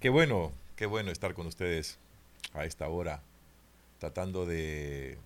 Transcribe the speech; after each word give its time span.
Qué 0.00 0.08
bueno, 0.08 0.50
qué 0.76 0.86
bueno 0.86 1.10
estar 1.10 1.34
con 1.34 1.46
ustedes 1.46 1.98
a 2.54 2.64
esta 2.64 2.88
hora, 2.88 3.20
tratando 3.98 4.46
de 4.46 5.18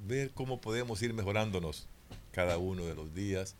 ver 0.00 0.32
cómo 0.32 0.60
podemos 0.60 1.00
ir 1.00 1.14
mejorándonos 1.14 1.86
cada 2.30 2.58
uno 2.58 2.84
de 2.84 2.94
los 2.94 3.14
días, 3.14 3.56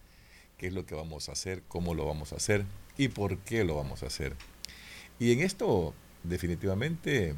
qué 0.59 0.67
es 0.67 0.75
lo 0.75 0.85
que 0.85 0.95
vamos 0.95 1.31
a 1.31 1.33
hacer, 1.33 1.63
cómo 1.69 1.95
lo 1.95 2.05
vamos 2.05 2.35
a 2.35 2.37
hacer 2.37 2.67
y 2.99 3.09
por 3.09 3.39
qué 3.39 3.65
lo 3.65 3.77
vamos 3.77 4.03
a 4.03 4.09
hacer. 4.09 4.37
Y 5.19 5.33
en 5.33 5.41
esto 5.41 5.95
definitivamente 6.23 7.35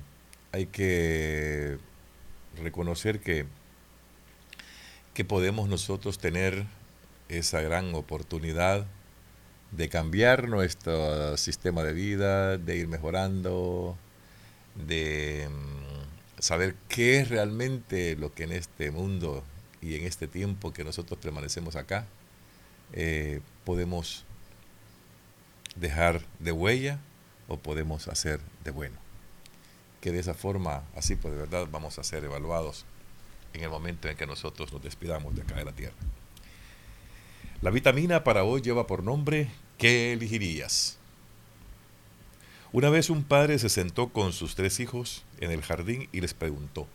hay 0.51 0.67
que 0.67 1.79
reconocer 2.61 3.21
que, 3.21 3.47
que 5.15 5.25
podemos 5.25 5.69
nosotros 5.69 6.19
tener 6.19 6.67
esa 7.29 7.61
gran 7.61 7.95
oportunidad 7.95 8.89
de 9.73 9.89
cambiar 9.89 10.49
nuestro 10.49 11.37
sistema 11.37 11.83
de 11.83 11.93
vida, 11.93 12.59
de 12.59 12.77
ir 12.77 12.89
mejorando, 12.89 13.97
de 14.75 15.49
mm, 15.49 16.43
saber 16.43 16.75
qué 16.89 17.21
es 17.21 17.29
realmente 17.29 18.17
lo 18.17 18.33
que 18.33 18.45
en 18.45 18.53
este 18.53 18.91
mundo 18.91 19.43
y 19.81 19.97
en 19.97 20.05
este 20.05 20.27
tiempo 20.27 20.73
que 20.73 20.85
nosotros 20.85 21.19
permanecemos 21.21 21.77
acá, 21.77 22.07
eh, 22.93 23.41
podemos 23.65 24.25
dejar 25.77 26.23
de 26.39 26.53
huella 26.53 26.99
o 27.49 27.59
podemos 27.59 28.09
hacer 28.09 28.41
de 28.65 28.71
bueno. 28.71 28.97
Que 30.01 30.13
de 30.13 30.21
esa 30.21 30.35
forma, 30.35 30.85
así 30.95 31.17
pues 31.17 31.35
de 31.35 31.41
verdad, 31.41 31.67
vamos 31.71 31.99
a 31.99 32.05
ser 32.05 32.25
evaluados 32.25 32.85
en 33.53 33.63
el 33.63 33.71
momento 33.71 34.09
en 34.09 34.17
que 34.17 34.27
nosotros 34.27 34.73
nos 34.73 34.83
despidamos 34.83 35.35
de 35.35 35.43
acá 35.43 35.57
de 35.57 35.65
la 35.65 35.73
tierra. 35.73 35.97
La 37.63 37.71
vitamina 37.71 38.23
para 38.23 38.45
hoy 38.45 38.61
lleva 38.61 38.87
por 38.87 39.03
nombre 39.03 39.49
¿Qué 39.79 40.13
elegirías? 40.13 40.99
Una 42.71 42.91
vez 42.91 43.09
un 43.09 43.25
padre 43.25 43.59
se 43.59 43.71
sentó 43.71 44.09
con 44.09 44.35
sus 44.35 44.55
tres 44.55 44.79
hijos 44.79 45.25
en 45.41 45.51
el 45.51 45.63
jardín 45.63 46.09
y 46.13 46.21
les 46.21 46.35
preguntó, 46.35 46.87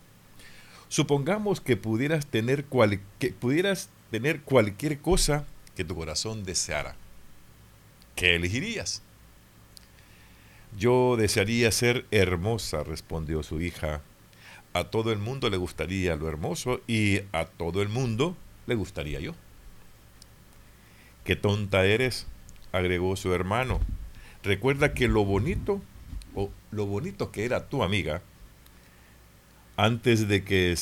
supongamos 0.88 1.62
que 1.62 1.78
pudieras 1.78 2.28
tener, 2.28 2.66
que 3.20 3.30
pudieras 3.32 3.89
tener 4.12 4.42
cualquier 4.42 5.00
cosa 5.00 5.45
que 5.76 5.84
tu 5.84 5.95
corazón 5.95 6.44
deseara. 6.44 6.95
¿Qué 8.16 8.36
elegirías? 8.36 9.02
Yo 10.78 11.17
desearía 11.17 11.72
ser 11.72 12.06
hermosa, 12.12 12.84
respondió 12.84 13.42
su 13.42 13.62
hija. 13.62 14.02
A 14.73 14.86
todo 14.86 15.12
el 15.12 15.17
mundo 15.17 15.50
le 15.50 15.58
gustaría 15.58 16.16
lo 16.16 16.28
hermoso 16.28 16.82
y 16.88 17.22
a 17.32 17.45
todo 17.45 17.82
el 17.82 17.89
mundo 17.89 18.36
le 18.67 18.76
gustaría 18.76 19.20
yo. 19.20 19.34
Qué 21.23 21.36
tonta 21.36 21.86
eres, 21.86 22.27
agregó 22.72 23.16
su 23.16 23.33
hermano. 23.33 23.80
Recuerda 24.44 24.94
que 24.94 25.08
lo 25.08 25.23
bonito, 25.23 25.81
o 26.36 26.50
lo 26.72 26.86
bonito 26.86 27.31
que 27.31 27.45
era 27.45 27.67
tu 27.69 27.83
amiga, 27.83 28.22
antes 29.77 30.27
de 30.27 30.44
que 30.44 30.75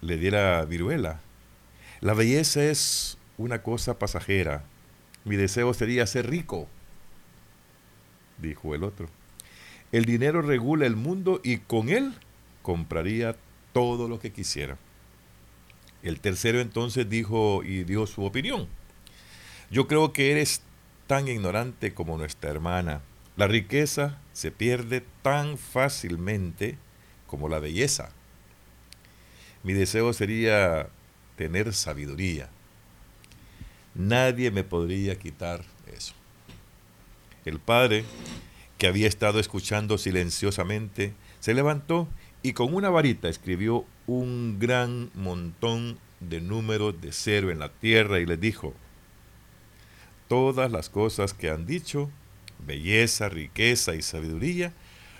le 0.00 0.16
diera 0.18 0.64
viruela. 0.64 1.20
La 2.00 2.14
belleza 2.14 2.62
es 2.64 3.18
una 3.38 3.62
cosa 3.62 3.98
pasajera. 3.98 4.64
Mi 5.24 5.36
deseo 5.36 5.72
sería 5.72 6.06
ser 6.06 6.28
rico, 6.28 6.68
dijo 8.38 8.74
el 8.74 8.84
otro. 8.84 9.08
El 9.92 10.04
dinero 10.04 10.42
regula 10.42 10.86
el 10.86 10.96
mundo 10.96 11.40
y 11.42 11.58
con 11.58 11.88
él 11.88 12.14
compraría 12.62 13.36
todo 13.72 14.08
lo 14.08 14.18
que 14.18 14.32
quisiera. 14.32 14.76
El 16.02 16.20
tercero 16.20 16.60
entonces 16.60 17.08
dijo 17.08 17.62
y 17.64 17.84
dio 17.84 18.06
su 18.06 18.24
opinión. 18.24 18.68
Yo 19.70 19.86
creo 19.86 20.12
que 20.12 20.30
eres 20.30 20.62
tan 21.06 21.28
ignorante 21.28 21.94
como 21.94 22.16
nuestra 22.16 22.50
hermana. 22.50 23.02
La 23.36 23.46
riqueza 23.46 24.18
se 24.32 24.50
pierde 24.50 25.02
tan 25.22 25.58
fácilmente 25.58 26.78
como 27.26 27.48
la 27.48 27.58
belleza. 27.58 28.10
Mi 29.62 29.72
deseo 29.72 30.12
sería 30.12 30.88
tener 31.36 31.72
sabiduría. 31.72 32.48
Nadie 33.94 34.50
me 34.50 34.64
podría 34.64 35.18
quitar 35.18 35.64
eso. 35.92 36.14
El 37.44 37.58
padre, 37.58 38.04
que 38.78 38.86
había 38.86 39.08
estado 39.08 39.40
escuchando 39.40 39.98
silenciosamente, 39.98 41.14
se 41.40 41.54
levantó 41.54 42.08
y 42.42 42.52
con 42.52 42.74
una 42.74 42.90
varita 42.90 43.28
escribió 43.28 43.84
un 44.06 44.58
gran 44.58 45.10
montón 45.14 45.98
de 46.20 46.40
números 46.40 47.00
de 47.00 47.12
cero 47.12 47.50
en 47.50 47.58
la 47.58 47.70
tierra 47.70 48.20
y 48.20 48.26
le 48.26 48.36
dijo, 48.36 48.74
todas 50.28 50.70
las 50.70 50.88
cosas 50.88 51.34
que 51.34 51.50
han 51.50 51.66
dicho, 51.66 52.10
belleza, 52.66 53.28
riqueza 53.28 53.94
y 53.94 54.02
sabiduría, 54.02 54.72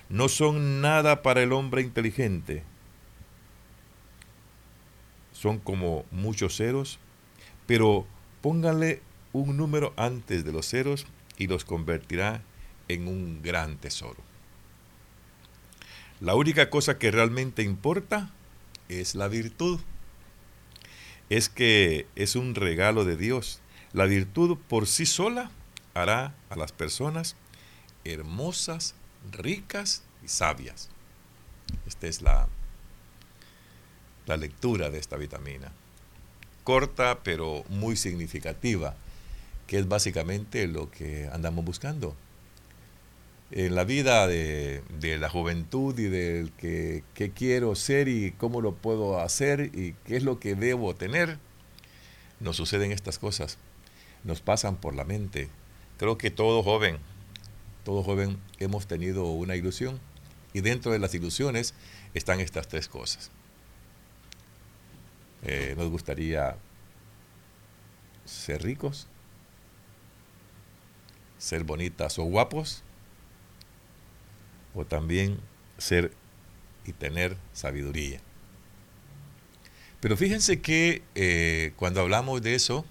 no 0.08 0.28
son 0.28 0.80
nada 0.80 1.22
para 1.22 1.42
el 1.42 1.52
hombre 1.52 1.82
inteligente. 1.82 2.62
Son 5.32 5.58
como 5.58 6.04
muchos 6.10 6.56
ceros, 6.56 6.98
pero 7.66 8.06
pónganle 8.40 9.02
un 9.32 9.56
número 9.56 9.92
antes 9.96 10.44
de 10.44 10.52
los 10.52 10.68
ceros 10.68 11.06
y 11.36 11.46
los 11.46 11.64
convertirá 11.64 12.42
en 12.88 13.08
un 13.08 13.42
gran 13.42 13.76
tesoro. 13.76 14.22
La 16.20 16.34
única 16.34 16.70
cosa 16.70 16.98
que 16.98 17.10
realmente 17.10 17.62
importa 17.62 18.30
es 18.88 19.14
la 19.14 19.28
virtud. 19.28 19.80
Es 21.30 21.48
que 21.48 22.06
es 22.14 22.36
un 22.36 22.54
regalo 22.54 23.04
de 23.04 23.16
Dios 23.16 23.60
la 23.94 24.06
virtud 24.06 24.58
por 24.68 24.88
sí 24.88 25.06
sola 25.06 25.50
hará 25.94 26.34
a 26.50 26.56
las 26.56 26.72
personas 26.72 27.36
hermosas, 28.04 28.96
ricas 29.30 30.02
y 30.22 30.28
sabias. 30.28 30.90
Esta 31.86 32.08
es 32.08 32.20
la, 32.20 32.48
la 34.26 34.36
lectura 34.36 34.90
de 34.90 34.98
esta 34.98 35.16
vitamina. 35.16 35.72
Corta 36.64 37.20
pero 37.22 37.64
muy 37.68 37.96
significativa, 37.96 38.96
que 39.68 39.78
es 39.78 39.86
básicamente 39.86 40.66
lo 40.66 40.90
que 40.90 41.30
andamos 41.32 41.64
buscando. 41.64 42.16
En 43.52 43.76
la 43.76 43.84
vida 43.84 44.26
de, 44.26 44.82
la 45.20 45.30
juventud 45.30 45.96
y 45.96 46.08
del 46.08 46.50
que, 46.52 47.04
qué 47.14 47.30
quiero 47.30 47.76
ser 47.76 48.08
y 48.08 48.32
cómo 48.32 48.60
lo 48.60 48.74
puedo 48.74 49.20
hacer 49.20 49.70
y 49.72 49.94
qué 50.04 50.16
es 50.16 50.24
lo 50.24 50.40
que 50.40 50.56
debo 50.56 50.96
tener, 50.96 51.38
nos 52.40 52.56
suceden 52.56 52.90
estas 52.90 53.20
cosas 53.20 53.56
nos 54.24 54.40
pasan 54.40 54.76
por 54.76 54.94
la 54.94 55.04
mente. 55.04 55.48
Creo 55.98 56.18
que 56.18 56.30
todo 56.30 56.62
joven, 56.62 56.98
todo 57.84 58.02
joven 58.02 58.38
hemos 58.58 58.86
tenido 58.86 59.26
una 59.26 59.56
ilusión 59.56 60.00
y 60.52 60.60
dentro 60.60 60.92
de 60.92 60.98
las 60.98 61.14
ilusiones 61.14 61.74
están 62.14 62.40
estas 62.40 62.68
tres 62.68 62.88
cosas. 62.88 63.30
Eh, 65.42 65.74
nos 65.76 65.90
gustaría 65.90 66.56
ser 68.24 68.62
ricos, 68.62 69.06
ser 71.38 71.64
bonitas 71.64 72.18
o 72.18 72.24
guapos, 72.24 72.82
o 74.74 74.84
también 74.84 75.38
ser 75.78 76.12
y 76.86 76.92
tener 76.92 77.36
sabiduría. 77.52 78.20
Pero 80.00 80.16
fíjense 80.16 80.60
que 80.60 81.02
eh, 81.14 81.72
cuando 81.76 82.00
hablamos 82.00 82.42
de 82.42 82.54
eso, 82.54 82.84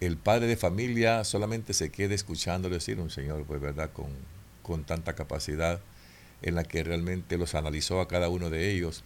el 0.00 0.16
padre 0.16 0.46
de 0.46 0.56
familia 0.56 1.24
solamente 1.24 1.74
se 1.74 1.90
quede 1.90 2.14
escuchando 2.14 2.70
decir 2.70 3.00
un 3.00 3.10
señor, 3.10 3.44
pues 3.44 3.60
verdad, 3.60 3.92
con, 3.92 4.08
con 4.62 4.84
tanta 4.84 5.14
capacidad 5.14 5.80
en 6.42 6.54
la 6.54 6.64
que 6.64 6.82
realmente 6.82 7.36
los 7.36 7.54
analizó 7.54 8.00
a 8.00 8.08
cada 8.08 8.30
uno 8.30 8.48
de 8.48 8.70
ellos 8.70 9.04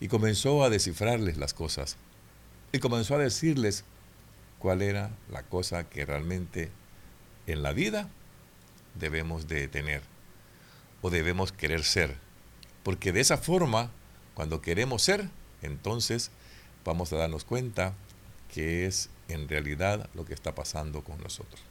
y 0.00 0.08
comenzó 0.08 0.62
a 0.62 0.70
descifrarles 0.70 1.36
las 1.36 1.52
cosas 1.52 1.96
y 2.72 2.78
comenzó 2.78 3.16
a 3.16 3.18
decirles 3.18 3.84
cuál 4.58 4.82
era 4.82 5.10
la 5.30 5.42
cosa 5.42 5.88
que 5.88 6.04
realmente 6.04 6.70
en 7.46 7.62
la 7.62 7.72
vida 7.72 8.08
debemos 8.94 9.48
de 9.48 9.68
tener 9.68 10.02
o 11.02 11.10
debemos 11.10 11.52
querer 11.52 11.84
ser. 11.84 12.16
Porque 12.82 13.12
de 13.12 13.20
esa 13.20 13.36
forma, 13.36 13.90
cuando 14.34 14.60
queremos 14.60 15.02
ser, 15.02 15.28
entonces 15.62 16.30
vamos 16.84 17.12
a 17.12 17.16
darnos 17.16 17.44
cuenta 17.44 17.94
que 18.52 18.86
es 18.86 19.10
en 19.28 19.48
realidad 19.48 20.08
lo 20.14 20.24
que 20.24 20.34
está 20.34 20.54
pasando 20.54 21.02
con 21.02 21.18
nosotros. 21.22 21.62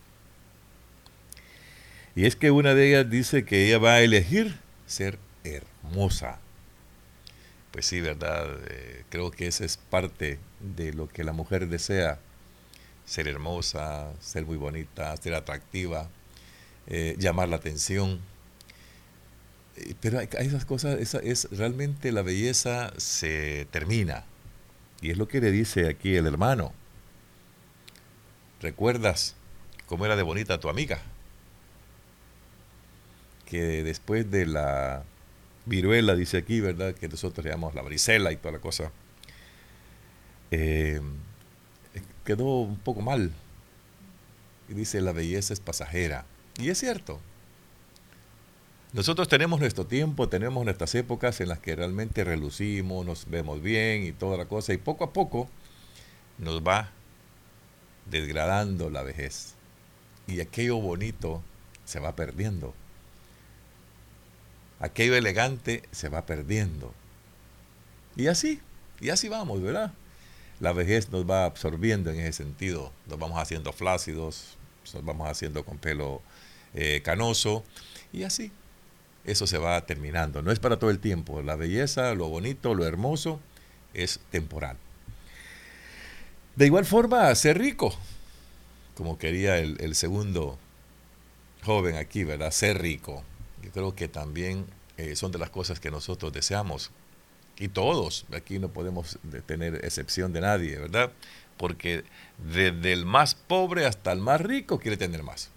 Y 2.15 2.25
es 2.25 2.35
que 2.35 2.49
una 2.49 2.73
de 2.73 2.89
ellas 2.89 3.09
dice 3.09 3.43
que 3.43 3.67
ella 3.67 3.77
va 3.77 3.95
a 3.95 4.01
elegir 4.01 4.57
ser 4.87 5.19
hermosa. 5.43 6.39
Pues 7.71 7.85
sí, 7.85 7.99
¿verdad? 7.99 8.47
Eh, 8.69 9.03
creo 9.09 9.31
que 9.31 9.47
esa 9.47 9.65
es 9.65 9.75
parte 9.77 10.39
de 10.61 10.93
lo 10.93 11.09
que 11.09 11.25
la 11.25 11.33
mujer 11.33 11.67
desea. 11.67 12.19
Ser 13.05 13.27
hermosa, 13.27 14.13
ser 14.21 14.45
muy 14.45 14.57
bonita, 14.57 15.15
ser 15.17 15.35
atractiva, 15.35 16.09
eh, 16.87 17.15
llamar 17.19 17.49
la 17.49 17.57
atención. 17.57 18.21
Eh, 19.75 19.93
pero 19.99 20.19
hay, 20.19 20.29
esas 20.39 20.65
cosas, 20.65 20.99
esa 20.99 21.19
es 21.19 21.49
realmente 21.51 22.13
la 22.13 22.21
belleza 22.21 22.93
se 22.97 23.67
termina. 23.71 24.23
Y 25.05 25.11
es 25.11 25.19
lo 25.19 25.27
que 25.27 25.39
le 25.39 25.51
dice 25.51 25.87
aquí 25.87 26.15
el 26.15 26.25
hermano. 26.25 26.73
¿Recuerdas 28.59 29.35
cómo 29.85 30.03
era 30.03 30.15
de 30.15 30.23
bonita 30.23 30.59
tu 30.59 30.67
amiga? 30.67 30.99
que 33.45 33.83
después 33.83 34.31
de 34.31 34.47
la 34.47 35.03
viruela, 35.67 36.15
dice 36.15 36.37
aquí, 36.37 36.59
¿verdad? 36.59 36.95
Que 36.95 37.07
nosotros 37.07 37.45
le 37.45 37.51
llamamos 37.51 37.75
la 37.75 37.83
brisela 37.83 38.31
y 38.31 38.37
toda 38.37 38.53
la 38.53 38.59
cosa, 38.59 38.91
eh, 40.49 40.99
quedó 42.25 42.61
un 42.61 42.79
poco 42.79 43.03
mal. 43.03 43.31
Y 44.69 44.73
dice, 44.73 45.01
la 45.01 45.11
belleza 45.11 45.53
es 45.53 45.59
pasajera. 45.59 46.25
Y 46.57 46.69
es 46.69 46.79
cierto. 46.79 47.19
Nosotros 48.95 49.27
tenemos 49.27 49.59
nuestro 49.59 49.85
tiempo, 49.85 50.29
tenemos 50.29 50.63
nuestras 50.63 50.95
épocas 50.95 51.41
en 51.41 51.49
las 51.49 51.59
que 51.59 51.75
realmente 51.75 52.23
relucimos, 52.23 53.05
nos 53.05 53.29
vemos 53.29 53.61
bien 53.61 54.05
y 54.05 54.13
toda 54.13 54.37
la 54.37 54.45
cosa, 54.45 54.71
y 54.71 54.77
poco 54.77 55.03
a 55.03 55.11
poco 55.11 55.49
nos 56.37 56.61
va 56.61 56.91
desgradando 58.09 58.89
la 58.89 59.03
vejez. 59.03 59.55
Y 60.27 60.39
aquello 60.39 60.77
bonito 60.77 61.43
se 61.83 61.99
va 61.99 62.15
perdiendo. 62.15 62.73
Aquello 64.79 65.13
elegante 65.17 65.83
se 65.91 66.07
va 66.07 66.25
perdiendo. 66.25 66.93
Y 68.15 68.27
así, 68.27 68.61
y 69.01 69.09
así 69.09 69.27
vamos, 69.27 69.61
¿verdad? 69.61 69.91
La 70.61 70.71
vejez 70.71 71.09
nos 71.09 71.29
va 71.29 71.43
absorbiendo 71.43 72.11
en 72.11 72.21
ese 72.21 72.31
sentido. 72.31 72.93
Nos 73.07 73.19
vamos 73.19 73.41
haciendo 73.41 73.73
flácidos, 73.73 74.57
nos 74.93 75.03
vamos 75.03 75.27
haciendo 75.27 75.65
con 75.65 75.79
pelo 75.79 76.21
eh, 76.73 77.01
canoso, 77.03 77.65
y 78.13 78.23
así. 78.23 78.53
Eso 79.25 79.47
se 79.47 79.57
va 79.57 79.85
terminando. 79.85 80.41
No 80.41 80.51
es 80.51 80.59
para 80.59 80.77
todo 80.77 80.89
el 80.91 80.99
tiempo. 80.99 81.41
La 81.41 81.55
belleza, 81.55 82.13
lo 82.13 82.29
bonito, 82.29 82.75
lo 82.75 82.85
hermoso, 82.85 83.39
es 83.93 84.19
temporal. 84.29 84.77
De 86.55 86.65
igual 86.67 86.85
forma, 86.85 87.33
ser 87.35 87.57
rico, 87.57 87.93
como 88.95 89.17
quería 89.17 89.57
el, 89.57 89.95
segundo 89.95 90.57
joven 91.63 91.97
aquí, 91.97 92.23
¿verdad? 92.23 92.51
Ser 92.51 92.81
rico. 92.81 93.23
Yo 93.61 93.71
creo 93.71 93.95
que 93.95 94.07
también 94.07 94.65
eh, 94.97 95.15
son 95.15 95.31
de 95.31 95.39
las 95.39 95.49
cosas 95.49 95.79
que 95.79 95.91
nosotros 95.91 96.31
deseamos. 96.31 96.91
Y 97.57 97.69
todos, 97.69 98.25
aquí 98.33 98.59
no 98.59 98.69
podemos 98.69 99.17
tener 99.45 99.83
excepción 99.83 100.33
de 100.33 100.41
nadie, 100.41 100.77
¿verdad? 100.77 101.11
Porque 101.57 102.03
desde 102.37 102.93
el 102.93 103.05
más 103.05 103.33
pobre 103.33 103.85
hasta 103.85 104.11
el 104.11 104.19
más 104.19 104.39
rico 104.41 104.79
quiere 104.79 104.97
tener 104.97 105.23
más. 105.23 105.49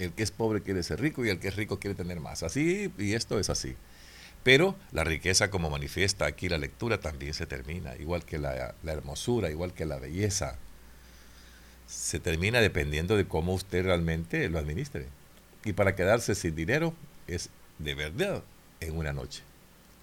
El 0.00 0.12
que 0.12 0.22
es 0.22 0.30
pobre 0.30 0.62
quiere 0.62 0.82
ser 0.82 0.98
rico 1.00 1.24
y 1.24 1.28
el 1.28 1.38
que 1.38 1.48
es 1.48 1.56
rico 1.56 1.78
quiere 1.78 1.94
tener 1.94 2.20
más. 2.20 2.42
Así, 2.42 2.90
y 2.96 3.12
esto 3.12 3.38
es 3.38 3.50
así. 3.50 3.76
Pero 4.42 4.74
la 4.92 5.04
riqueza 5.04 5.50
como 5.50 5.68
manifiesta 5.68 6.24
aquí 6.24 6.48
la 6.48 6.56
lectura 6.56 6.98
también 7.00 7.34
se 7.34 7.46
termina, 7.46 7.94
igual 7.96 8.24
que 8.24 8.38
la, 8.38 8.74
hermosura, 8.86 9.50
igual 9.50 9.74
que 9.74 9.84
la 9.84 9.98
belleza. 9.98 10.56
Se 11.86 12.18
termina 12.18 12.60
dependiendo 12.60 13.16
de 13.18 13.26
cómo 13.26 13.52
usted 13.52 13.84
realmente 13.84 14.48
lo 14.48 14.58
administre. 14.58 15.06
Y 15.64 15.74
para 15.74 15.94
quedarse 15.94 16.34
sin 16.34 16.56
dinero 16.56 16.94
es 17.26 17.50
de 17.78 17.94
verdad 17.94 18.42
en 18.80 18.96
una 18.96 19.12
noche. 19.12 19.42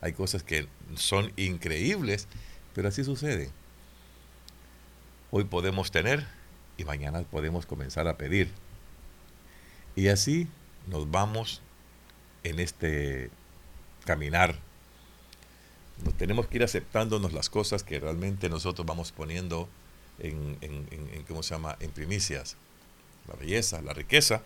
Hay 0.01 0.13
cosas 0.13 0.43
que 0.43 0.67
son 0.95 1.33
increíbles, 1.35 2.27
pero 2.75 2.89
así 2.89 3.03
sucede. 3.03 3.49
Hoy 5.31 5.45
podemos 5.45 5.89
tener 5.89 6.27
y 6.77 6.85
mañana 6.85 7.23
podemos 7.23 7.65
comenzar 7.65 8.07
a 8.07 8.17
pedir. 8.17 8.51
Y 9.97 10.09
así 10.09 10.47
nos 10.85 11.09
vamos 11.09 11.59
en 12.43 12.59
este 12.59 13.31
caminar. 14.05 14.55
Nos 16.05 16.13
tenemos 16.13 16.45
que 16.47 16.57
ir 16.57 16.63
aceptándonos 16.63 17.33
las 17.33 17.49
cosas 17.49 17.83
que 17.83 17.99
realmente 17.99 18.47
nosotros 18.47 18.85
vamos 18.85 19.11
poniendo 19.11 19.67
en, 20.19 21.25
¿cómo 21.27 21.41
se 21.41 21.55
llama?, 21.55 21.77
en 21.79 21.89
primicias. 21.89 22.57
La 23.27 23.33
belleza, 23.33 23.81
la 23.81 23.93
riqueza. 23.93 24.43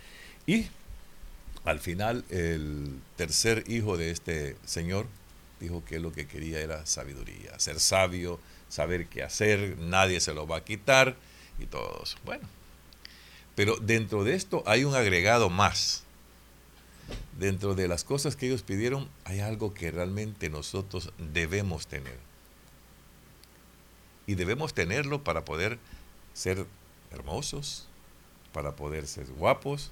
Y 0.47 0.67
al 1.65 1.81
final 1.81 2.23
el 2.29 3.01
tercer 3.17 3.65
hijo 3.67 3.97
de 3.97 4.11
este 4.11 4.55
señor 4.65 5.05
dijo 5.59 5.83
que 5.83 5.99
lo 5.99 6.13
que 6.13 6.27
quería 6.27 6.61
era 6.61 6.85
sabiduría, 6.85 7.59
ser 7.59 7.81
sabio, 7.81 8.39
saber 8.69 9.07
qué 9.07 9.21
hacer, 9.21 9.77
nadie 9.79 10.21
se 10.21 10.33
lo 10.33 10.47
va 10.47 10.57
a 10.57 10.63
quitar 10.63 11.17
y 11.59 11.65
todos. 11.65 12.17
Bueno, 12.23 12.47
pero 13.61 13.77
dentro 13.77 14.23
de 14.23 14.33
esto 14.33 14.63
hay 14.65 14.85
un 14.85 14.95
agregado 14.95 15.51
más 15.51 16.01
dentro 17.37 17.75
de 17.75 17.87
las 17.87 18.03
cosas 18.03 18.35
que 18.35 18.47
ellos 18.47 18.63
pidieron 18.63 19.07
hay 19.23 19.39
algo 19.39 19.75
que 19.75 19.91
realmente 19.91 20.49
nosotros 20.49 21.13
debemos 21.19 21.85
tener. 21.85 22.17
Y 24.25 24.33
debemos 24.33 24.73
tenerlo 24.73 25.23
para 25.23 25.45
poder 25.45 25.77
ser 26.33 26.65
hermosos, 27.11 27.87
para 28.51 28.75
poder 28.75 29.05
ser 29.05 29.27
guapos, 29.27 29.91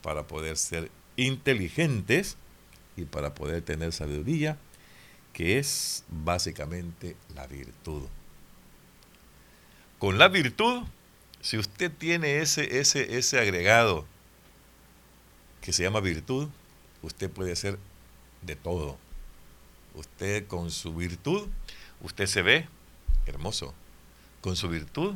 para 0.00 0.26
poder 0.26 0.56
ser 0.56 0.90
inteligentes 1.16 2.38
y 2.96 3.04
para 3.04 3.34
poder 3.34 3.60
tener 3.60 3.92
sabiduría, 3.92 4.56
que 5.34 5.58
es 5.58 6.04
básicamente 6.08 7.14
la 7.34 7.46
virtud. 7.46 8.04
Con 9.98 10.16
la 10.16 10.28
virtud, 10.28 10.84
si 11.42 11.58
usted 11.58 11.90
tiene 11.90 12.38
ese, 12.38 12.78
ese, 12.78 13.18
ese 13.18 13.38
agregado 13.38 14.06
que 15.60 15.72
se 15.72 15.82
llama 15.82 16.00
virtud, 16.00 16.48
usted 17.02 17.28
puede 17.28 17.52
hacer 17.52 17.78
de 18.42 18.56
todo. 18.56 18.96
Usted 19.94 20.46
con 20.46 20.70
su 20.70 20.94
virtud, 20.94 21.48
usted 22.00 22.26
se 22.26 22.42
ve 22.42 22.68
hermoso. 23.26 23.74
Con 24.40 24.56
su 24.56 24.68
virtud 24.68 25.14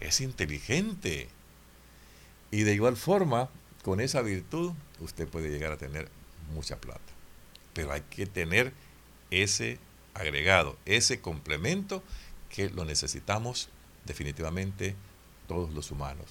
es 0.00 0.20
inteligente. 0.22 1.28
Y 2.50 2.62
de 2.62 2.74
igual 2.74 2.96
forma, 2.96 3.50
con 3.84 4.00
esa 4.00 4.22
virtud, 4.22 4.72
usted 5.00 5.28
puede 5.28 5.50
llegar 5.50 5.72
a 5.72 5.76
tener 5.76 6.08
mucha 6.54 6.80
plata. 6.80 7.00
Pero 7.74 7.92
hay 7.92 8.00
que 8.00 8.26
tener 8.26 8.72
ese 9.30 9.78
agregado, 10.14 10.78
ese 10.86 11.20
complemento 11.20 12.02
que 12.48 12.70
lo 12.70 12.86
necesitamos 12.86 13.68
definitivamente 14.06 14.96
todos 15.46 15.72
los 15.72 15.90
humanos. 15.90 16.26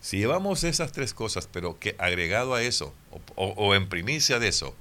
Si 0.00 0.18
llevamos 0.18 0.64
esas 0.64 0.90
tres 0.90 1.14
cosas, 1.14 1.48
pero 1.50 1.78
que 1.78 1.94
agregado 1.98 2.54
a 2.54 2.62
eso, 2.62 2.92
o, 3.36 3.74
en 3.74 3.88
primicia 3.88 4.40
de 4.40 4.48
eso, 4.48 4.74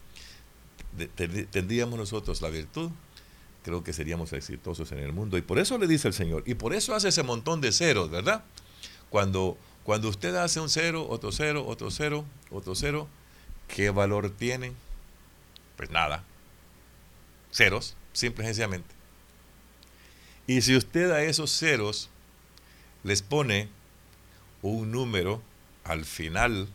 tendríamos 1.52 1.98
nosotros 1.98 2.42
la 2.42 2.50
virtud, 2.50 2.90
creo 3.64 3.84
que 3.84 3.94
seríamos 3.94 4.34
exitosos 4.34 4.92
en 4.92 4.98
el 4.98 5.14
mundo. 5.14 5.38
Y 5.38 5.44
por 5.44 5.60
eso 5.60 5.78
le 5.78 5.88
dice 5.88 6.08
el 6.08 6.16
Señor, 6.16 6.44
y 6.48 6.56
por 6.56 6.74
eso 6.74 6.96
hace 6.96 7.10
ese 7.10 7.22
montón 7.22 7.62
de 7.62 7.72
ceros, 7.72 8.10
¿verdad? 8.10 8.44
Cuando, 9.12 9.58
cuando 9.84 10.10
usted 10.10 10.34
hace 10.36 10.60
un 10.60 10.70
cero, 10.70 11.06
otro 11.08 11.32
cero, 11.32 11.66
otro 11.68 11.92
cero, 11.92 12.26
otro 12.50 12.74
cero, 12.74 13.08
¿qué 13.68 13.92
valor 13.92 14.32
tienen? 14.32 14.74
Pues 15.78 15.92
nada. 15.92 16.24
Ceros, 17.52 17.96
simple 18.14 18.44
y 18.44 18.48
sencillamente. 18.48 18.90
Y 20.48 20.62
si 20.62 20.76
usted 20.76 21.12
a 21.12 21.24
esos 21.24 21.58
ceros 21.58 22.10
les 23.04 23.22
pone 23.22 23.70
un 24.62 24.92
número 24.92 25.42
al 25.84 26.06
final, 26.06 26.68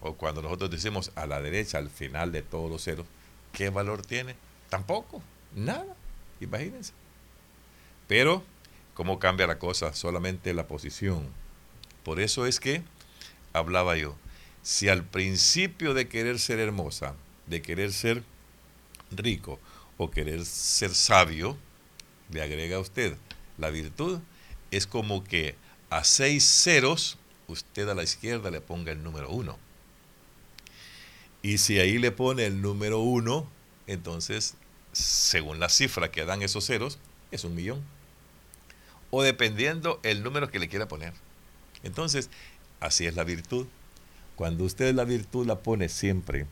o 0.00 0.14
cuando 0.14 0.42
nosotros 0.42 0.70
decimos 0.70 1.12
a 1.14 1.26
la 1.26 1.40
derecha, 1.40 1.78
al 1.78 1.90
final 1.90 2.32
de 2.32 2.42
todos 2.42 2.70
los 2.70 2.82
ceros, 2.84 3.06
¿qué 3.52 3.70
valor 3.70 4.04
tiene? 4.04 4.36
Tampoco, 4.70 5.22
nada, 5.54 5.96
imagínense. 6.40 6.92
Pero, 8.06 8.42
¿cómo 8.94 9.18
cambia 9.18 9.46
la 9.46 9.58
cosa? 9.58 9.92
Solamente 9.92 10.54
la 10.54 10.66
posición. 10.66 11.28
Por 12.04 12.20
eso 12.20 12.46
es 12.46 12.60
que 12.60 12.82
hablaba 13.52 13.96
yo. 13.96 14.16
Si 14.62 14.88
al 14.88 15.04
principio 15.04 15.94
de 15.94 16.08
querer 16.08 16.38
ser 16.38 16.58
hermosa, 16.58 17.14
de 17.46 17.62
querer 17.62 17.92
ser 17.92 18.22
rico 19.10 19.58
o 19.96 20.10
querer 20.10 20.44
ser 20.44 20.94
sabio, 20.94 21.56
le 22.30 22.42
agrega 22.42 22.76
a 22.76 22.80
usted 22.80 23.16
la 23.56 23.70
virtud, 23.70 24.20
es 24.70 24.86
como 24.86 25.24
que 25.24 25.54
a 25.90 26.04
seis 26.04 26.44
ceros, 26.44 27.18
usted 27.46 27.88
a 27.88 27.94
la 27.94 28.02
izquierda 28.02 28.50
le 28.50 28.60
ponga 28.60 28.92
el 28.92 29.02
número 29.02 29.30
uno. 29.30 29.58
Y 31.42 31.58
si 31.58 31.78
ahí 31.78 31.98
le 31.98 32.10
pone 32.10 32.44
el 32.46 32.60
número 32.60 33.00
uno, 33.00 33.48
entonces, 33.86 34.54
según 34.92 35.60
la 35.60 35.68
cifra 35.68 36.10
que 36.10 36.24
dan 36.24 36.42
esos 36.42 36.66
ceros, 36.66 36.98
es 37.30 37.44
un 37.44 37.54
millón. 37.54 37.82
O 39.10 39.22
dependiendo 39.22 40.00
el 40.02 40.22
número 40.22 40.50
que 40.50 40.58
le 40.58 40.68
quiera 40.68 40.88
poner. 40.88 41.14
Entonces, 41.82 42.28
así 42.80 43.06
es 43.06 43.16
la 43.16 43.24
virtud. 43.24 43.66
Cuando 44.36 44.64
usted 44.64 44.94
la 44.94 45.04
virtud 45.04 45.46
la 45.46 45.60
pone 45.60 45.88
siempre 45.88 46.46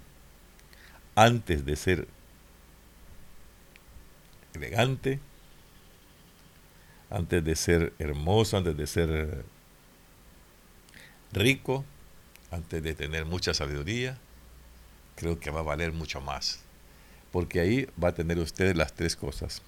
antes 1.14 1.64
de 1.64 1.76
ser 1.76 2.08
elegante, 4.54 5.20
antes 7.10 7.44
de 7.44 7.56
ser 7.56 7.92
hermoso, 7.98 8.56
antes 8.56 8.76
de 8.76 8.86
ser 8.86 9.08
eh, 9.10 9.42
rico, 11.32 11.84
antes 12.50 12.82
de 12.82 12.94
tener 12.94 13.24
mucha 13.24 13.54
sabiduría, 13.54 14.18
creo 15.14 15.38
que 15.38 15.50
va 15.50 15.60
a 15.60 15.64
valer 15.64 15.92
mucho 15.92 16.20
más. 16.20 16.60
Porque 17.32 17.60
ahí 17.60 17.88
va 18.02 18.08
a 18.08 18.14
tener 18.14 18.38
usted 18.38 18.74
las 18.76 18.94
tres 18.94 19.16
cosas. 19.16 19.62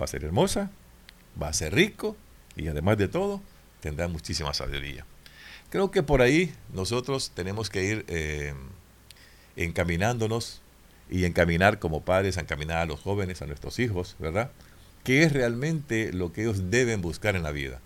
Va 0.00 0.04
a 0.04 0.08
ser 0.08 0.24
hermosa, 0.24 0.70
va 1.40 1.48
a 1.48 1.52
ser 1.52 1.74
rico 1.74 2.16
y 2.56 2.68
además 2.68 2.98
de 2.98 3.08
todo, 3.08 3.42
tendrá 3.80 4.08
muchísima 4.08 4.54
sabiduría. 4.54 5.04
Creo 5.70 5.90
que 5.90 6.02
por 6.02 6.22
ahí 6.22 6.54
nosotros 6.72 7.32
tenemos 7.34 7.68
que 7.68 7.84
ir 7.84 8.04
eh, 8.08 8.54
encaminándonos 9.56 10.60
y 11.10 11.24
encaminar 11.24 11.78
como 11.78 12.02
padres, 12.02 12.36
encaminar 12.36 12.78
a 12.78 12.86
los 12.86 13.00
jóvenes, 13.00 13.42
a 13.42 13.46
nuestros 13.46 13.78
hijos, 13.78 14.16
¿verdad? 14.18 14.50
¿Qué 15.04 15.22
es 15.22 15.32
realmente 15.34 16.12
lo 16.14 16.32
que 16.32 16.42
ellos 16.42 16.70
deben 16.70 17.02
buscar 17.02 17.36
en 17.36 17.42
la 17.42 17.52
vida? 17.52 17.80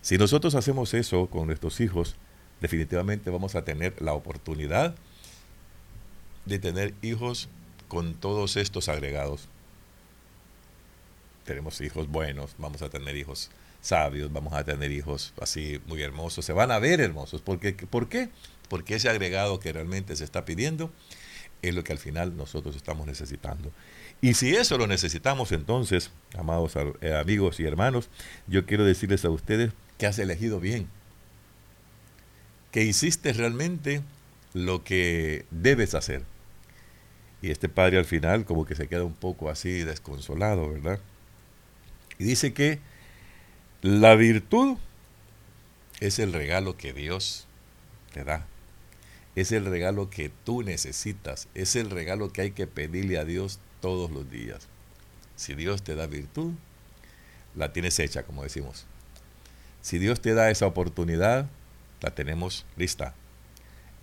Si 0.00 0.16
nosotros 0.16 0.54
hacemos 0.54 0.94
eso 0.94 1.26
con 1.26 1.46
nuestros 1.46 1.78
hijos, 1.80 2.16
definitivamente 2.62 3.28
vamos 3.28 3.54
a 3.54 3.64
tener 3.64 4.00
la 4.00 4.14
oportunidad 4.14 4.94
de 6.46 6.58
tener 6.58 6.94
hijos 7.02 7.50
con 7.88 8.14
todos 8.14 8.56
estos 8.56 8.88
agregados. 8.88 9.48
Tenemos 11.44 11.82
hijos 11.82 12.08
buenos, 12.08 12.54
vamos 12.56 12.80
a 12.80 12.88
tener 12.88 13.14
hijos 13.16 13.50
sabios, 13.82 14.32
vamos 14.32 14.54
a 14.54 14.64
tener 14.64 14.90
hijos 14.92 15.34
así 15.38 15.82
muy 15.86 16.00
hermosos, 16.00 16.46
se 16.46 16.54
van 16.54 16.70
a 16.70 16.78
ver 16.78 17.02
hermosos. 17.02 17.42
Porque, 17.42 17.74
¿Por 17.74 18.08
qué? 18.08 18.30
Porque 18.70 18.94
ese 18.94 19.10
agregado 19.10 19.60
que 19.60 19.70
realmente 19.72 20.16
se 20.16 20.24
está 20.24 20.46
pidiendo 20.46 20.90
es 21.60 21.74
lo 21.74 21.84
que 21.84 21.92
al 21.92 21.98
final 21.98 22.38
nosotros 22.38 22.74
estamos 22.74 23.06
necesitando. 23.06 23.70
Y 24.22 24.34
si 24.34 24.54
eso 24.54 24.76
lo 24.76 24.86
necesitamos, 24.86 25.50
entonces, 25.52 26.10
amados 26.36 26.74
eh, 27.00 27.14
amigos 27.14 27.58
y 27.58 27.64
hermanos, 27.64 28.10
yo 28.46 28.66
quiero 28.66 28.84
decirles 28.84 29.24
a 29.24 29.30
ustedes 29.30 29.72
que 29.96 30.06
has 30.06 30.18
elegido 30.18 30.60
bien, 30.60 30.88
que 32.70 32.84
hiciste 32.84 33.32
realmente 33.32 34.02
lo 34.52 34.84
que 34.84 35.46
debes 35.50 35.94
hacer. 35.94 36.22
Y 37.42 37.50
este 37.50 37.70
padre 37.70 37.98
al 37.98 38.04
final 38.04 38.44
como 38.44 38.66
que 38.66 38.74
se 38.74 38.88
queda 38.88 39.04
un 39.04 39.14
poco 39.14 39.48
así 39.48 39.84
desconsolado, 39.84 40.70
¿verdad? 40.70 41.00
Y 42.18 42.24
dice 42.24 42.52
que 42.52 42.78
la 43.80 44.14
virtud 44.14 44.76
es 46.00 46.18
el 46.18 46.34
regalo 46.34 46.76
que 46.76 46.92
Dios 46.92 47.46
te 48.12 48.24
da. 48.24 48.46
Es 49.36 49.52
el 49.52 49.64
regalo 49.64 50.10
que 50.10 50.30
tú 50.44 50.62
necesitas. 50.62 51.48
Es 51.54 51.76
el 51.76 51.88
regalo 51.88 52.30
que 52.30 52.42
hay 52.42 52.50
que 52.50 52.66
pedirle 52.66 53.16
a 53.16 53.24
Dios 53.24 53.58
todos 53.80 54.10
los 54.10 54.30
días. 54.30 54.68
Si 55.36 55.54
Dios 55.54 55.82
te 55.82 55.94
da 55.94 56.06
virtud, 56.06 56.52
la 57.54 57.72
tienes 57.72 57.98
hecha, 57.98 58.22
como 58.22 58.42
decimos. 58.42 58.86
Si 59.80 59.98
Dios 59.98 60.20
te 60.20 60.34
da 60.34 60.50
esa 60.50 60.66
oportunidad, 60.66 61.48
la 62.00 62.14
tenemos 62.14 62.66
lista. 62.76 63.14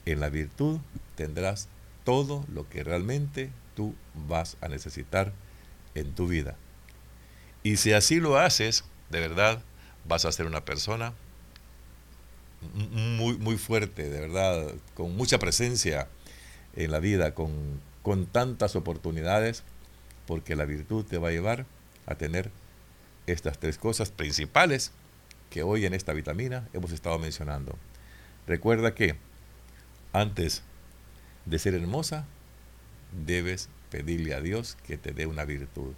En 0.05 0.19
la 0.19 0.29
virtud 0.29 0.79
tendrás 1.15 1.67
todo 2.03 2.45
lo 2.51 2.67
que 2.69 2.83
realmente 2.83 3.51
tú 3.75 3.93
vas 4.27 4.57
a 4.61 4.67
necesitar 4.67 5.33
en 5.93 6.13
tu 6.13 6.27
vida. 6.27 6.55
Y 7.63 7.77
si 7.77 7.93
así 7.93 8.19
lo 8.19 8.37
haces, 8.37 8.85
de 9.09 9.19
verdad, 9.19 9.61
vas 10.07 10.25
a 10.25 10.31
ser 10.31 10.45
una 10.45 10.63
persona 10.63 11.13
muy, 12.73 13.37
muy 13.37 13.57
fuerte, 13.57 14.09
de 14.09 14.21
verdad, 14.21 14.73
con 14.95 15.15
mucha 15.15 15.37
presencia 15.37 16.07
en 16.75 16.91
la 16.91 16.99
vida, 16.99 17.33
con, 17.33 17.81
con 18.07 18.25
tantas 18.25 18.77
oportunidades, 18.77 19.63
porque 20.27 20.55
la 20.55 20.63
virtud 20.63 21.03
te 21.03 21.17
va 21.17 21.27
a 21.27 21.31
llevar 21.31 21.65
a 22.05 22.15
tener 22.15 22.51
estas 23.25 23.59
tres 23.59 23.77
cosas 23.77 24.11
principales 24.11 24.93
que 25.49 25.61
hoy 25.61 25.85
en 25.85 25.93
esta 25.93 26.13
vitamina 26.13 26.69
hemos 26.71 26.93
estado 26.93 27.19
mencionando. 27.19 27.75
Recuerda 28.47 28.95
que 28.95 29.17
antes 30.13 30.63
de 31.45 31.59
ser 31.59 31.73
hermosa, 31.73 32.25
debes 33.25 33.67
pedirle 33.89 34.35
a 34.35 34.39
Dios 34.39 34.77
que 34.87 34.97
te 34.97 35.11
dé 35.11 35.25
una 35.25 35.43
virtud. 35.43 35.93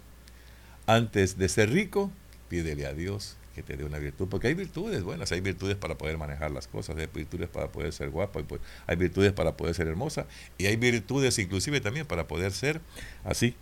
Antes 0.86 1.38
de 1.38 1.48
ser 1.48 1.70
rico, 1.70 2.10
pídele 2.48 2.86
a 2.86 2.92
Dios 2.92 3.36
que 3.54 3.62
te 3.62 3.76
dé 3.76 3.84
una 3.84 3.98
virtud, 3.98 4.28
porque 4.28 4.46
hay 4.48 4.54
virtudes 4.54 5.02
buenas, 5.02 5.32
hay 5.32 5.40
virtudes 5.40 5.76
para 5.76 5.98
poder 5.98 6.18
manejar 6.18 6.50
las 6.50 6.68
cosas, 6.68 6.96
hay 6.96 7.06
virtudes 7.12 7.48
para 7.48 7.72
poder 7.72 7.92
ser 7.92 8.10
guapa, 8.10 8.40
hay 8.86 8.96
virtudes 8.96 9.32
para 9.32 9.56
poder 9.56 9.74
ser 9.74 9.88
hermosa, 9.88 10.26
y 10.56 10.66
hay 10.66 10.76
virtudes 10.76 11.38
inclusive 11.38 11.80
también 11.80 12.06
para 12.06 12.28
poder 12.28 12.52
ser 12.52 12.80
así, 13.24 13.54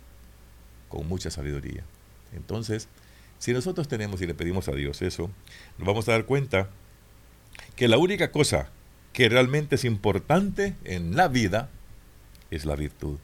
con 0.89 1.07
mucha 1.07 1.31
sabiduría. 1.31 1.83
Entonces, 2.35 2.87
si 3.39 3.53
nosotros 3.53 3.87
tenemos 3.87 4.21
y 4.21 4.27
le 4.27 4.33
pedimos 4.35 4.67
a 4.67 4.73
Dios 4.73 5.01
eso, 5.01 5.29
nos 5.77 5.87
vamos 5.87 6.07
a 6.07 6.11
dar 6.11 6.25
cuenta 6.25 6.69
que 7.75 7.87
la 7.87 7.97
única 7.97 8.31
cosa 8.31 8.69
que 9.13 9.29
realmente 9.29 9.75
es 9.75 9.85
importante 9.85 10.75
en 10.83 11.15
la 11.15 11.27
vida 11.27 11.69
es 12.51 12.65
la 12.65 12.75
virtud. 12.75 13.17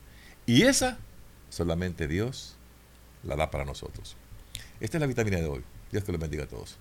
Y 0.46 0.64
esa 0.64 0.98
solamente 1.50 2.08
Dios 2.08 2.56
la 3.24 3.36
da 3.36 3.52
para 3.52 3.66
nosotros. 3.66 4.16
Esta 4.80 4.98
es 4.98 5.02
la 5.02 5.08
vitamina 5.08 5.38
de 5.38 5.46
hoy. 5.46 5.64
Dios 5.92 6.04
que 6.04 6.12
los 6.12 6.22
bendiga 6.22 6.44
a 6.44 6.48
todos. 6.48 6.78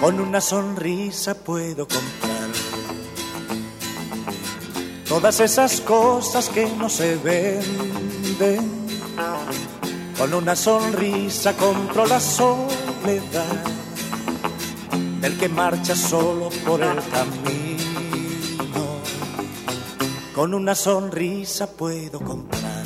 Con 0.00 0.20
una 0.20 0.40
sonrisa 0.40 1.34
puedo 1.34 1.88
comprar 1.88 2.50
todas 5.08 5.40
esas 5.40 5.80
cosas 5.80 6.48
que 6.48 6.66
no 6.76 6.88
se 6.88 7.16
venden. 7.16 8.86
Con 10.18 10.34
una 10.34 10.54
sonrisa 10.54 11.56
compro 11.56 12.06
la 12.06 12.20
soledad 12.20 13.64
del 15.20 15.38
que 15.38 15.48
marcha 15.48 15.96
solo 15.96 16.50
por 16.64 16.82
el 16.82 17.02
camino 17.10 17.65
con 20.36 20.52
una 20.52 20.74
sonrisa 20.74 21.66
puedo 21.66 22.20
comprar 22.20 22.84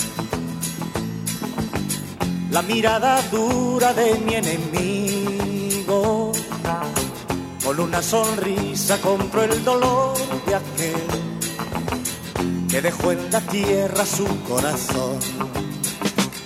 la 2.52 2.62
mirada 2.62 3.20
dura 3.22 3.92
de 3.92 4.14
mi 4.24 4.36
enemigo. 4.36 6.30
Con 7.64 7.80
una 7.80 8.00
sonrisa 8.02 8.98
compro 9.00 9.42
el 9.42 9.64
dolor 9.64 10.16
de 10.46 10.54
aquel 10.54 11.08
que 12.68 12.80
dejó 12.80 13.10
en 13.10 13.32
la 13.32 13.40
tierra 13.40 14.06
su 14.06 14.28
corazón. 14.44 15.18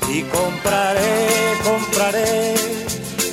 Y 0.09 0.23
compraré, 0.23 1.29
compraré 1.63 2.55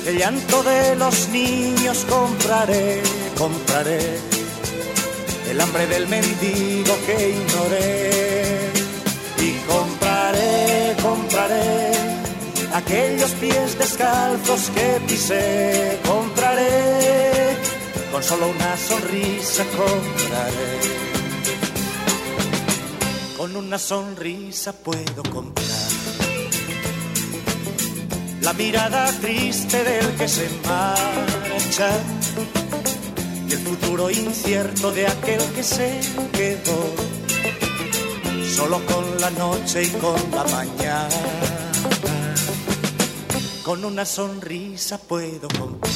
el 0.06 0.18
llanto 0.18 0.62
de 0.62 0.94
los 0.96 1.28
niños, 1.28 2.04
compraré, 2.06 3.02
compraré 3.38 4.31
el 5.52 5.60
hambre 5.60 5.86
del 5.86 6.08
mendigo 6.08 6.94
que 7.06 7.16
ignoré. 7.36 8.10
Y 9.38 9.52
compraré, 9.72 10.96
compraré 11.02 11.92
aquellos 12.74 13.30
pies 13.32 13.78
descalzos 13.78 14.70
que 14.74 15.00
pisé. 15.06 15.98
Compraré, 16.08 17.56
con 18.10 18.22
solo 18.22 18.48
una 18.48 18.76
sonrisa 18.76 19.64
compraré. 19.76 20.72
Con 23.36 23.56
una 23.56 23.78
sonrisa 23.78 24.72
puedo 24.72 25.22
comprar 25.24 25.66
la 28.40 28.52
mirada 28.54 29.06
triste 29.20 29.84
del 29.84 30.16
que 30.16 30.26
se 30.26 30.48
marcha 30.66 31.90
el 33.52 33.58
futuro 33.58 34.10
incierto 34.10 34.90
de 34.92 35.06
aquel 35.06 35.42
que 35.54 35.62
se 35.62 36.00
quedó 36.32 36.94
solo 38.56 38.80
con 38.86 39.20
la 39.20 39.30
noche 39.30 39.82
y 39.82 39.88
con 39.88 40.16
la 40.30 40.44
mañana. 40.44 41.08
Con 43.62 43.84
una 43.84 44.06
sonrisa 44.06 44.98
puedo 44.98 45.48
comprar 45.48 45.92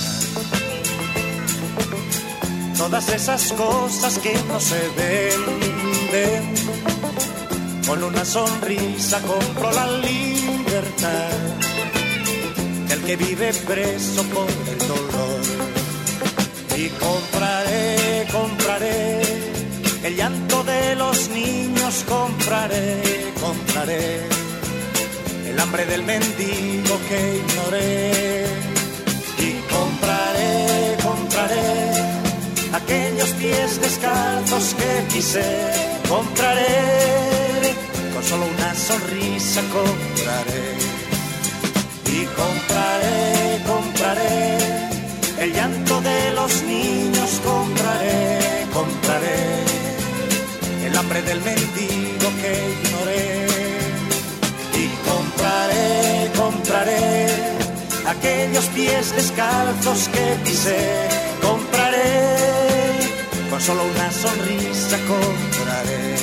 todas 2.76 3.08
esas 3.08 3.52
cosas 3.52 4.18
que 4.18 4.34
no 4.48 4.60
se 4.60 4.88
venden. 4.96 6.54
Con 7.86 8.04
una 8.04 8.24
sonrisa 8.24 9.20
compro 9.22 9.72
la 9.72 9.86
libertad 9.98 11.30
del 12.88 13.02
que 13.02 13.16
vive 13.16 13.54
preso 13.54 14.22
por 14.24 14.48
el 14.50 14.78
dolor 14.78 15.05
y 16.76 16.88
compraré, 16.90 18.26
compraré. 18.30 19.20
El 20.04 20.16
llanto 20.16 20.62
de 20.62 20.94
los 20.96 21.28
niños, 21.30 22.04
compraré, 22.06 23.32
compraré. 23.40 24.20
El 25.48 25.58
hambre 25.58 25.86
del 25.86 26.02
mendigo 26.02 26.94
que 27.08 27.18
ignoré. 27.40 28.46
Y 29.38 29.52
compraré, 29.72 30.96
compraré. 31.02 31.66
Aquellos 32.72 33.30
pies 33.30 33.80
descalzos 33.80 34.74
que 34.74 35.14
quise, 35.14 35.44
compraré, 36.08 37.74
con 38.12 38.22
solo 38.22 38.44
una 38.46 38.74
sonrisa 38.74 39.62
compraré. 39.72 40.66
Y 42.12 42.24
compraré, 42.40 43.62
compraré 43.66 44.75
el 45.46 45.52
llanto 45.52 46.00
de 46.00 46.30
los 46.32 46.62
niños 46.62 47.40
compraré, 47.44 48.66
compraré 48.72 49.42
el 50.86 50.96
hambre 50.96 51.22
del 51.22 51.40
mendigo 51.40 52.28
que 52.40 52.52
ignoré 52.74 53.46
y 54.82 54.86
compraré, 55.08 56.30
compraré 56.36 57.26
aquellos 58.08 58.64
pies 58.76 59.14
descalzos 59.14 60.08
que 60.08 60.24
pisé, 60.44 60.84
compraré, 61.40 62.08
con 63.50 63.60
solo 63.60 63.82
una 63.84 64.10
sonrisa 64.10 64.98
compraré. 65.12 66.16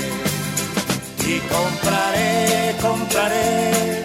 Y 1.26 1.40
compraré, 1.56 2.76
compraré, 2.82 4.04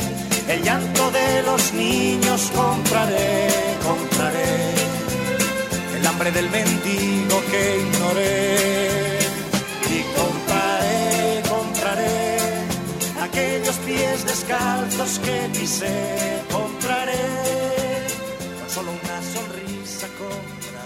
el 0.49 0.63
llanto 0.63 1.11
de 1.11 1.43
los 1.43 1.73
niños 1.73 2.41
compraré, 2.55 3.38
del 6.31 6.51
mendigo 6.51 7.43
que 7.51 7.79
ignoré. 7.79 9.19
Y 9.91 10.03
compraré, 10.19 11.43
compraré, 11.49 12.39
aquellos 13.23 13.77
pies 13.77 14.27
descalzos 14.27 15.19
que 15.21 15.59
pisé, 15.59 16.43
compraré, 16.53 17.25
con 18.61 18.71
solo 18.71 18.91
una 18.91 19.23
sonrisa 19.35 20.07
compraré. 20.19 20.78